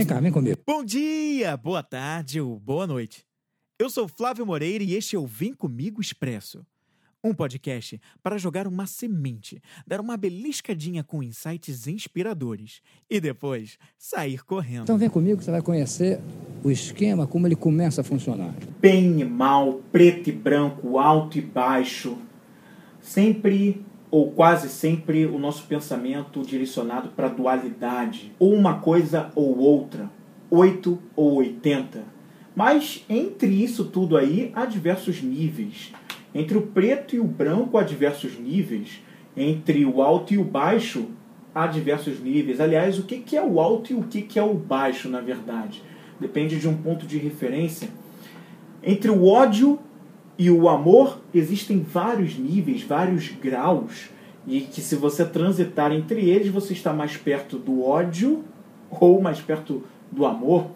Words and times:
Vem 0.00 0.06
cá, 0.06 0.18
vem 0.18 0.32
comigo. 0.32 0.58
Bom 0.66 0.82
dia, 0.82 1.54
boa 1.58 1.82
tarde 1.82 2.40
ou 2.40 2.58
boa 2.58 2.86
noite. 2.86 3.22
Eu 3.78 3.90
sou 3.90 4.08
Flávio 4.08 4.46
Moreira 4.46 4.82
e 4.82 4.94
este 4.94 5.14
é 5.14 5.18
o 5.18 5.26
Vem 5.26 5.52
Comigo 5.52 6.00
Expresso. 6.00 6.64
Um 7.22 7.34
podcast 7.34 8.00
para 8.22 8.38
jogar 8.38 8.66
uma 8.66 8.86
semente, 8.86 9.60
dar 9.86 10.00
uma 10.00 10.16
beliscadinha 10.16 11.04
com 11.04 11.22
insights 11.22 11.86
inspiradores 11.86 12.80
e 13.10 13.20
depois 13.20 13.76
sair 13.98 14.42
correndo. 14.42 14.84
Então 14.84 14.96
vem 14.96 15.10
comigo 15.10 15.36
que 15.36 15.44
você 15.44 15.50
vai 15.50 15.60
conhecer 15.60 16.18
o 16.64 16.70
esquema, 16.70 17.26
como 17.26 17.46
ele 17.46 17.54
começa 17.54 18.00
a 18.00 18.04
funcionar. 18.04 18.54
Bem 18.80 19.20
e 19.20 19.24
mal, 19.26 19.82
preto 19.92 20.30
e 20.30 20.32
branco, 20.32 20.98
alto 20.98 21.36
e 21.36 21.42
baixo. 21.42 22.16
Sempre 23.02 23.84
ou 24.10 24.32
quase 24.32 24.68
sempre 24.68 25.24
o 25.26 25.38
nosso 25.38 25.64
pensamento 25.66 26.42
direcionado 26.42 27.10
para 27.10 27.26
a 27.26 27.30
dualidade, 27.30 28.32
ou 28.38 28.52
uma 28.54 28.80
coisa 28.80 29.30
ou 29.34 29.58
outra, 29.58 30.10
8 30.50 30.98
ou 31.14 31.34
80. 31.36 32.02
Mas 32.54 33.04
entre 33.08 33.48
isso 33.48 33.84
tudo 33.84 34.16
aí 34.16 34.50
há 34.54 34.66
diversos 34.66 35.22
níveis. 35.22 35.92
Entre 36.34 36.58
o 36.58 36.62
preto 36.62 37.14
e 37.14 37.20
o 37.20 37.24
branco 37.24 37.78
há 37.78 37.82
diversos 37.82 38.38
níveis. 38.38 39.00
Entre 39.36 39.84
o 39.84 40.02
alto 40.02 40.34
e 40.34 40.38
o 40.38 40.44
baixo 40.44 41.06
há 41.54 41.66
diversos 41.66 42.20
níveis. 42.20 42.60
Aliás, 42.60 42.98
o 42.98 43.04
que 43.04 43.36
é 43.36 43.42
o 43.42 43.60
alto 43.60 43.92
e 43.92 43.96
o 43.96 44.02
que 44.02 44.38
é 44.38 44.42
o 44.42 44.54
baixo, 44.54 45.08
na 45.08 45.20
verdade? 45.20 45.82
Depende 46.18 46.58
de 46.58 46.68
um 46.68 46.76
ponto 46.76 47.06
de 47.06 47.16
referência. 47.16 47.88
Entre 48.82 49.10
o 49.10 49.26
ódio 49.26 49.78
e 50.40 50.50
o 50.50 50.70
amor 50.70 51.20
existem 51.34 51.82
vários 51.82 52.38
níveis, 52.38 52.82
vários 52.82 53.28
graus, 53.28 54.08
e 54.46 54.62
que 54.62 54.80
se 54.80 54.96
você 54.96 55.22
transitar 55.22 55.92
entre 55.92 56.30
eles, 56.30 56.48
você 56.48 56.72
está 56.72 56.94
mais 56.94 57.14
perto 57.14 57.58
do 57.58 57.84
ódio 57.84 58.42
ou 58.90 59.20
mais 59.20 59.38
perto 59.38 59.84
do 60.10 60.24
amor. 60.24 60.68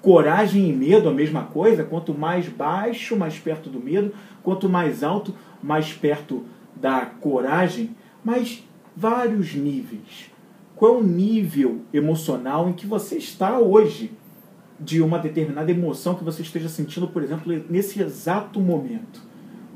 Coragem 0.00 0.66
e 0.66 0.72
medo, 0.72 1.10
a 1.10 1.12
mesma 1.12 1.42
coisa. 1.42 1.84
Quanto 1.84 2.14
mais 2.14 2.48
baixo, 2.48 3.14
mais 3.14 3.38
perto 3.38 3.68
do 3.68 3.78
medo. 3.78 4.14
Quanto 4.42 4.66
mais 4.66 5.02
alto, 5.02 5.34
mais 5.62 5.92
perto 5.92 6.46
da 6.74 7.04
coragem. 7.04 7.90
Mas 8.24 8.64
vários 8.96 9.54
níveis. 9.54 10.30
Qual 10.74 10.94
é 10.94 10.96
o 10.96 11.04
nível 11.04 11.82
emocional 11.92 12.66
em 12.66 12.72
que 12.72 12.86
você 12.86 13.18
está 13.18 13.58
hoje? 13.58 14.10
De 14.84 15.00
uma 15.00 15.18
determinada 15.18 15.70
emoção 15.70 16.14
que 16.14 16.24
você 16.24 16.42
esteja 16.42 16.68
sentindo, 16.68 17.08
por 17.08 17.22
exemplo, 17.22 17.52
nesse 17.68 18.02
exato 18.02 18.60
momento. 18.60 19.20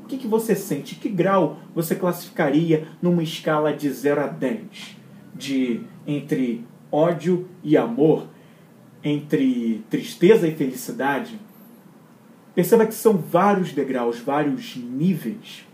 O 0.03 0.07
que, 0.07 0.17
que 0.17 0.27
você 0.27 0.55
sente? 0.55 0.95
Que 0.95 1.09
grau 1.09 1.59
você 1.75 1.95
classificaria 1.95 2.87
numa 3.01 3.23
escala 3.23 3.73
de 3.73 3.89
0 3.89 4.21
a 4.21 4.27
10? 4.27 4.97
De 5.35 5.81
entre 6.05 6.65
ódio 6.91 7.47
e 7.63 7.75
amor, 7.75 8.27
entre 9.03 9.83
tristeza 9.89 10.47
e 10.47 10.55
felicidade? 10.55 11.39
Perceba 12.55 12.87
que 12.87 12.95
são 12.95 13.17
vários 13.17 13.71
degraus, 13.71 14.19
vários 14.19 14.75
níveis. 14.77 15.65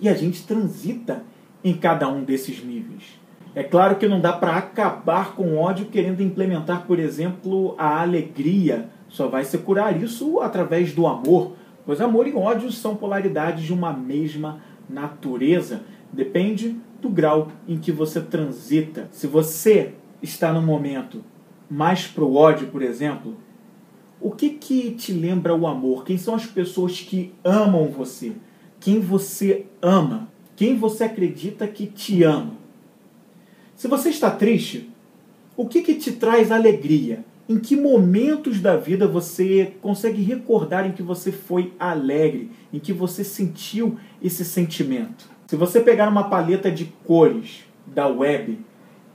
E 0.00 0.08
a 0.08 0.14
gente 0.14 0.46
transita 0.46 1.24
em 1.64 1.74
cada 1.74 2.08
um 2.08 2.24
desses 2.24 2.62
níveis. 2.62 3.21
É 3.54 3.62
claro 3.62 3.96
que 3.96 4.08
não 4.08 4.20
dá 4.20 4.32
para 4.32 4.56
acabar 4.56 5.34
com 5.34 5.44
o 5.48 5.58
ódio 5.58 5.86
querendo 5.86 6.22
implementar, 6.22 6.86
por 6.86 6.98
exemplo, 6.98 7.74
a 7.76 8.00
alegria. 8.00 8.88
Só 9.08 9.28
vai 9.28 9.44
se 9.44 9.58
curar 9.58 10.00
isso 10.02 10.40
através 10.40 10.94
do 10.94 11.06
amor, 11.06 11.52
pois 11.84 12.00
amor 12.00 12.26
e 12.26 12.32
ódio 12.32 12.72
são 12.72 12.96
polaridades 12.96 13.64
de 13.64 13.72
uma 13.72 13.92
mesma 13.92 14.60
natureza. 14.88 15.82
Depende 16.10 16.76
do 17.00 17.10
grau 17.10 17.48
em 17.68 17.76
que 17.76 17.92
você 17.92 18.22
transita. 18.22 19.08
Se 19.12 19.26
você 19.26 19.92
está 20.22 20.50
no 20.50 20.62
momento 20.62 21.22
mais 21.68 22.06
pro 22.06 22.34
ódio, 22.34 22.68
por 22.68 22.80
exemplo, 22.80 23.36
o 24.18 24.30
que 24.30 24.50
que 24.50 24.92
te 24.92 25.12
lembra 25.12 25.54
o 25.54 25.66
amor? 25.66 26.04
Quem 26.04 26.16
são 26.16 26.34
as 26.34 26.46
pessoas 26.46 27.00
que 27.00 27.34
amam 27.44 27.88
você? 27.88 28.32
Quem 28.80 28.98
você 28.98 29.66
ama? 29.82 30.28
Quem 30.56 30.78
você 30.78 31.04
acredita 31.04 31.66
que 31.66 31.86
te 31.86 32.22
ama? 32.22 32.61
Se 33.82 33.88
você 33.88 34.10
está 34.10 34.30
triste, 34.30 34.88
o 35.56 35.66
que, 35.66 35.82
que 35.82 35.96
te 35.96 36.12
traz 36.12 36.52
alegria? 36.52 37.24
Em 37.48 37.58
que 37.58 37.74
momentos 37.74 38.60
da 38.60 38.76
vida 38.76 39.08
você 39.08 39.72
consegue 39.82 40.22
recordar 40.22 40.86
em 40.86 40.92
que 40.92 41.02
você 41.02 41.32
foi 41.32 41.72
alegre, 41.80 42.52
em 42.72 42.78
que 42.78 42.92
você 42.92 43.24
sentiu 43.24 43.98
esse 44.22 44.44
sentimento? 44.44 45.28
Se 45.48 45.56
você 45.56 45.80
pegar 45.80 46.08
uma 46.08 46.30
paleta 46.30 46.70
de 46.70 46.84
cores 47.04 47.64
da 47.84 48.06
web 48.06 48.56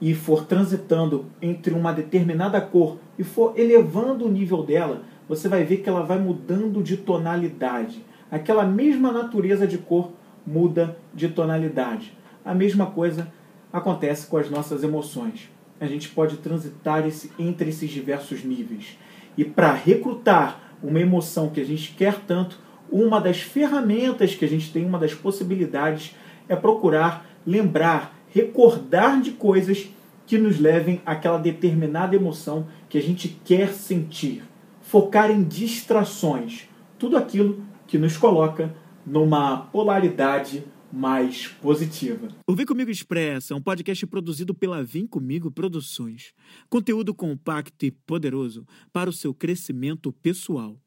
e 0.02 0.14
for 0.14 0.46
transitando 0.46 1.28
entre 1.42 1.74
uma 1.74 1.94
determinada 1.94 2.60
cor 2.60 2.98
e 3.18 3.24
for 3.24 3.58
elevando 3.58 4.26
o 4.26 4.30
nível 4.30 4.64
dela, 4.64 5.04
você 5.30 5.48
vai 5.48 5.64
ver 5.64 5.78
que 5.78 5.88
ela 5.88 6.04
vai 6.04 6.20
mudando 6.20 6.84
de 6.84 6.98
tonalidade. 6.98 8.04
Aquela 8.30 8.66
mesma 8.66 9.14
natureza 9.14 9.66
de 9.66 9.78
cor 9.78 10.12
muda 10.46 10.98
de 11.14 11.30
tonalidade. 11.30 12.12
A 12.44 12.54
mesma 12.54 12.88
coisa 12.88 13.32
acontece 13.72 14.28
com 14.28 14.38
as 14.38 14.50
nossas 14.50 14.84
emoções. 14.84 15.50
A 15.80 15.86
gente 15.86 16.10
pode 16.10 16.38
transitar 16.38 17.06
esse, 17.06 17.32
entre 17.38 17.70
esses 17.70 17.90
diversos 17.90 18.44
níveis. 18.44 18.98
E 19.38 19.46
para 19.46 19.74
recrutar 19.74 20.60
uma 20.82 21.00
emoção 21.00 21.50
que 21.50 21.62
a 21.62 21.66
gente 21.66 21.94
quer 21.94 22.20
tanto, 22.26 22.60
uma 22.92 23.20
das 23.20 23.42
ferramentas 23.42 24.34
que 24.34 24.46
a 24.46 24.48
gente 24.48 24.72
tem, 24.72 24.86
uma 24.86 24.98
das 24.98 25.14
possibilidades, 25.14 26.16
é 26.48 26.56
procurar 26.56 27.28
lembrar, 27.48 28.20
recordar 28.30 29.22
de 29.22 29.32
coisas 29.32 29.90
que 30.26 30.38
nos 30.38 30.60
levem 30.60 31.02
àquela 31.06 31.38
determinada 31.38 32.14
emoção 32.14 32.68
que 32.90 32.98
a 32.98 33.02
gente 33.02 33.30
quer 33.46 33.70
sentir. 33.70 34.44
Focar 34.82 35.32
em 35.32 35.44
distrações, 35.44 36.68
tudo 37.00 37.18
aquilo 37.18 37.64
que 37.88 37.98
nos 37.98 38.18
coloca 38.18 38.74
numa 39.06 39.58
polaridade 39.58 40.66
mais 40.92 41.48
positiva. 41.48 42.30
O 42.48 42.56
Vem 42.56 42.66
Comigo 42.66 42.90
Expressa 42.90 43.54
é 43.54 43.58
um 43.58 43.62
podcast 43.62 44.06
produzido 44.08 44.54
pela 44.54 44.84
Vem 44.84 45.06
Comigo 45.06 45.52
Produções. 45.52 46.34
Conteúdo 46.70 47.14
compacto 47.14 47.86
e 47.86 47.92
poderoso 47.92 48.66
para 48.92 49.10
o 49.10 49.14
seu 49.14 49.34
crescimento 49.34 50.12
pessoal. 50.12 50.80